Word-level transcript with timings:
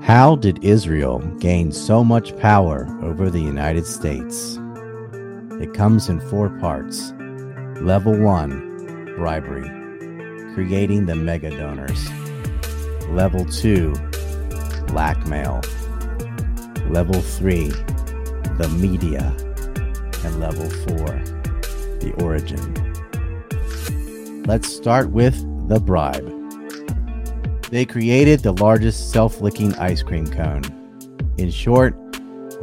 How 0.00 0.36
did 0.36 0.64
Israel 0.64 1.18
gain 1.40 1.70
so 1.70 2.02
much 2.02 2.34
power 2.38 2.88
over 3.02 3.28
the 3.28 3.38
United 3.38 3.84
States? 3.84 4.58
It 5.60 5.74
comes 5.74 6.08
in 6.08 6.20
four 6.30 6.48
parts. 6.58 7.12
Level 7.82 8.18
1 8.18 9.16
Bribery, 9.18 9.68
creating 10.54 11.04
the 11.04 11.14
mega 11.14 11.50
donors. 11.50 12.08
Level 13.10 13.44
2 13.44 13.92
Blackmail. 14.86 15.60
Level 16.88 17.20
3 17.20 17.68
The 17.68 18.74
media. 18.78 19.36
And 20.24 20.40
level 20.40 20.70
4 20.70 20.96
The 22.00 22.14
origin. 22.22 22.72
Let's 24.44 24.74
start 24.74 25.10
with 25.10 25.36
the 25.68 25.78
bribe. 25.78 26.43
They 27.70 27.84
created 27.84 28.40
the 28.40 28.52
largest 28.52 29.10
self 29.10 29.40
licking 29.40 29.74
ice 29.74 30.02
cream 30.02 30.26
cone. 30.26 30.62
In 31.38 31.50
short, 31.50 31.96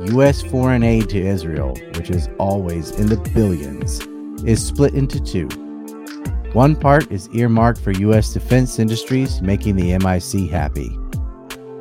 U.S. 0.08 0.42
foreign 0.42 0.84
aid 0.84 1.10
to 1.10 1.20
Israel, 1.20 1.76
which 1.96 2.10
is 2.10 2.30
always 2.40 2.92
in 2.92 3.08
the 3.08 3.18
billions, 3.36 4.00
is 4.46 4.66
split 4.66 4.94
into 4.94 5.20
two. 5.20 5.48
One 6.54 6.76
part 6.76 7.12
is 7.12 7.30
earmarked 7.30 7.80
for 7.80 7.92
U.S. 7.92 8.34
defense 8.34 8.80
industries, 8.80 9.42
making 9.42 9.76
the 9.76 9.98
MIC 9.98 10.50
happy. 10.50 10.98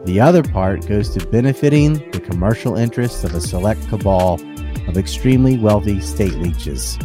The 0.05 0.21
other 0.21 0.43
part 0.43 0.87
goes 0.87 1.11
to 1.11 1.27
benefiting 1.27 1.95
the 2.11 2.21
commercial 2.21 2.77
interests 2.77 3.23
of 3.25 3.35
a 3.35 3.41
select 3.41 3.87
cabal 3.89 4.41
of 4.89 4.97
extremely 4.97 5.59
wealthy 5.59 6.01
state 6.01 6.35
leeches. 6.35 6.99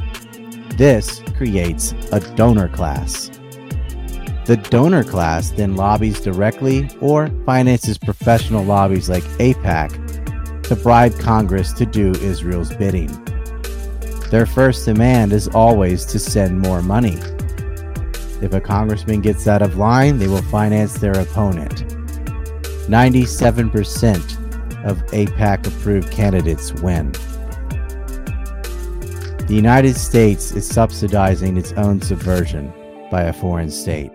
This 0.77 1.21
creates 1.37 1.93
a 2.11 2.19
donor 2.35 2.69
class. 2.69 3.31
The 4.45 4.57
donor 4.57 5.03
class 5.03 5.49
then 5.49 5.75
lobbies 5.75 6.21
directly 6.21 6.87
or 7.01 7.31
finances 7.47 7.97
professional 7.97 8.63
lobbies 8.63 9.09
like 9.09 9.23
AIPAC 9.39 10.61
to 10.67 10.75
bribe 10.75 11.17
Congress 11.17 11.73
to 11.73 11.83
do 11.83 12.11
Israel's 12.11 12.71
bidding. 12.75 13.07
Their 14.29 14.45
first 14.45 14.85
demand 14.85 15.33
is 15.33 15.47
always 15.47 16.05
to 16.05 16.19
send 16.19 16.59
more 16.59 16.83
money. 16.83 17.17
If 18.39 18.53
a 18.53 18.61
congressman 18.61 19.21
gets 19.21 19.47
out 19.47 19.63
of 19.63 19.77
line, 19.77 20.19
they 20.19 20.27
will 20.27 20.43
finance 20.43 20.99
their 20.99 21.19
opponent. 21.19 21.83
97% 22.87 24.85
of 24.85 24.97
AIPAC 25.07 25.65
approved 25.65 26.11
candidates 26.11 26.71
win. 26.83 27.11
The 29.47 29.55
United 29.55 29.95
States 29.95 30.51
is 30.51 30.67
subsidizing 30.67 31.57
its 31.57 31.73
own 31.73 31.99
subversion 31.99 32.71
by 33.09 33.23
a 33.23 33.33
foreign 33.33 33.71
state. 33.71 34.11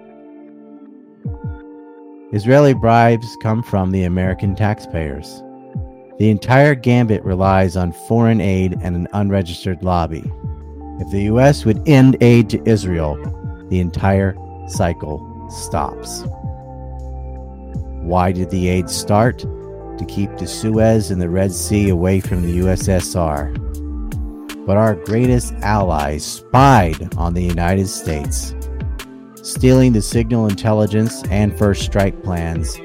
Israeli 2.32 2.74
bribes 2.74 3.36
come 3.42 3.60
from 3.60 3.90
the 3.90 4.04
American 4.04 4.54
taxpayers. 4.54 5.42
The 6.18 6.30
entire 6.30 6.76
gambit 6.76 7.24
relies 7.24 7.76
on 7.76 7.92
foreign 8.06 8.40
aid 8.40 8.78
and 8.82 8.94
an 8.94 9.08
unregistered 9.12 9.82
lobby. 9.82 10.22
If 11.00 11.10
the 11.10 11.22
U.S. 11.22 11.64
would 11.64 11.82
end 11.88 12.16
aid 12.20 12.48
to 12.50 12.62
Israel, 12.68 13.16
the 13.68 13.80
entire 13.80 14.36
cycle 14.68 15.48
stops. 15.50 16.22
Why 18.04 18.30
did 18.30 18.50
the 18.50 18.68
aid 18.68 18.88
start? 18.88 19.38
To 19.38 20.04
keep 20.06 20.36
the 20.36 20.46
Suez 20.46 21.10
and 21.10 21.20
the 21.20 21.28
Red 21.28 21.52
Sea 21.52 21.88
away 21.88 22.20
from 22.20 22.42
the 22.42 22.58
USSR. 22.60 23.56
But 24.66 24.76
our 24.76 24.94
greatest 24.94 25.52
allies 25.62 26.24
spied 26.24 27.12
on 27.16 27.34
the 27.34 27.42
United 27.42 27.88
States 27.88 28.54
stealing 29.42 29.92
the 29.92 30.02
signal 30.02 30.46
intelligence 30.46 31.22
and 31.24 31.56
first 31.56 31.82
strike 31.82 32.22
plans, 32.22 32.76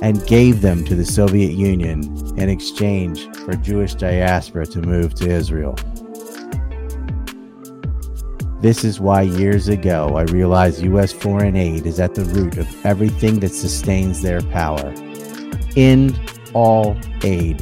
and 0.00 0.24
gave 0.26 0.60
them 0.60 0.84
to 0.84 0.94
the 0.94 1.04
Soviet 1.04 1.52
Union 1.52 2.02
in 2.38 2.48
exchange 2.48 3.26
for 3.38 3.54
Jewish 3.56 3.94
diaspora 3.94 4.66
to 4.66 4.80
move 4.80 5.14
to 5.14 5.28
Israel. 5.28 5.76
This 8.60 8.84
is 8.84 9.00
why 9.00 9.22
years 9.22 9.68
ago 9.68 10.16
I 10.16 10.22
realized 10.22 10.82
U.S. 10.82 11.12
foreign 11.12 11.56
aid 11.56 11.86
is 11.86 12.00
at 12.00 12.14
the 12.14 12.24
root 12.24 12.58
of 12.58 12.86
everything 12.86 13.40
that 13.40 13.52
sustains 13.52 14.22
their 14.22 14.40
power. 14.40 14.92
End 15.76 16.18
all 16.54 16.96
aid 17.22 17.58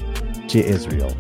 to 0.49 0.59
Israel. 0.59 1.15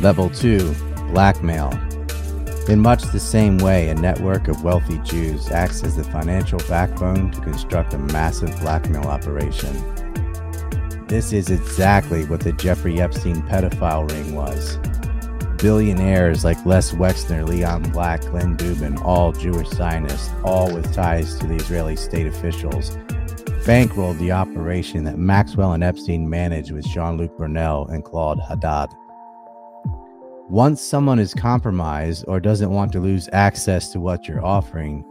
Level 0.00 0.30
2 0.30 0.89
Blackmail. 1.10 1.72
In 2.68 2.78
much 2.80 3.02
the 3.02 3.18
same 3.18 3.58
way, 3.58 3.88
a 3.88 3.94
network 3.94 4.46
of 4.46 4.62
wealthy 4.62 4.98
Jews 4.98 5.50
acts 5.50 5.82
as 5.82 5.96
the 5.96 6.04
financial 6.04 6.60
backbone 6.68 7.30
to 7.32 7.40
construct 7.40 7.94
a 7.94 7.98
massive 7.98 8.58
blackmail 8.60 9.04
operation. 9.04 9.74
This 11.08 11.32
is 11.32 11.50
exactly 11.50 12.24
what 12.26 12.40
the 12.40 12.52
Jeffrey 12.52 13.00
Epstein 13.00 13.42
pedophile 13.42 14.08
ring 14.08 14.34
was. 14.36 14.78
Billionaires 15.60 16.44
like 16.44 16.64
Les 16.64 16.92
Wexner, 16.92 17.46
Leon 17.46 17.82
Black, 17.90 18.20
Glenn 18.20 18.56
Dubin, 18.56 19.02
all 19.04 19.32
Jewish 19.32 19.68
Zionists, 19.70 20.30
all 20.44 20.72
with 20.72 20.94
ties 20.94 21.36
to 21.40 21.48
the 21.48 21.56
Israeli 21.56 21.96
state 21.96 22.28
officials, 22.28 22.96
bankrolled 23.66 24.18
the 24.18 24.30
operation 24.30 25.02
that 25.04 25.18
Maxwell 25.18 25.72
and 25.72 25.82
Epstein 25.82 26.30
managed 26.30 26.70
with 26.70 26.86
Jean 26.86 27.16
Luc 27.16 27.36
Brunel 27.36 27.88
and 27.88 28.04
Claude 28.04 28.38
Haddad. 28.38 28.94
Once 30.50 30.82
someone 30.82 31.20
is 31.20 31.32
compromised 31.32 32.24
or 32.26 32.40
doesn't 32.40 32.72
want 32.72 32.90
to 32.90 32.98
lose 32.98 33.28
access 33.32 33.92
to 33.92 34.00
what 34.00 34.26
you're 34.26 34.44
offering, 34.44 35.04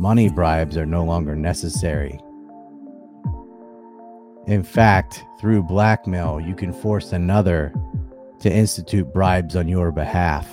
money 0.00 0.28
bribes 0.28 0.76
are 0.76 0.84
no 0.84 1.04
longer 1.04 1.36
necessary. 1.36 2.18
In 4.48 4.64
fact, 4.64 5.24
through 5.40 5.62
blackmail, 5.62 6.40
you 6.40 6.56
can 6.56 6.72
force 6.72 7.12
another 7.12 7.72
to 8.40 8.52
institute 8.52 9.14
bribes 9.14 9.54
on 9.54 9.68
your 9.68 9.92
behalf. 9.92 10.48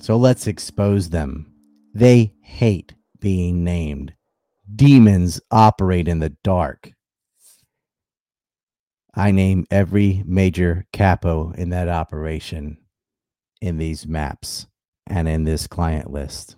So 0.00 0.16
let's 0.16 0.48
expose 0.48 1.10
them. 1.10 1.52
They 1.94 2.34
hate 2.40 2.94
being 3.20 3.62
named. 3.62 4.12
Demons 4.74 5.40
operate 5.52 6.08
in 6.08 6.18
the 6.18 6.30
dark. 6.42 6.90
I 9.16 9.30
name 9.30 9.66
every 9.70 10.22
major 10.26 10.86
capo 10.92 11.52
in 11.52 11.70
that 11.70 11.88
operation 11.88 12.76
in 13.62 13.78
these 13.78 14.06
maps 14.06 14.66
and 15.06 15.26
in 15.26 15.44
this 15.44 15.66
client 15.66 16.10
list. 16.10 16.56